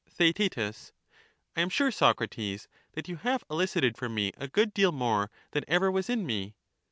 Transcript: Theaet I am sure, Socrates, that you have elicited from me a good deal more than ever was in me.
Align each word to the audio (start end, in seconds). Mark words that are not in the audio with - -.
Theaet 0.09 0.57
I 1.55 1.61
am 1.61 1.69
sure, 1.69 1.91
Socrates, 1.91 2.67
that 2.93 3.07
you 3.07 3.17
have 3.17 3.43
elicited 3.51 3.95
from 3.99 4.15
me 4.15 4.31
a 4.35 4.47
good 4.47 4.73
deal 4.73 4.91
more 4.91 5.29
than 5.51 5.63
ever 5.67 5.91
was 5.91 6.09
in 6.09 6.25
me. 6.25 6.55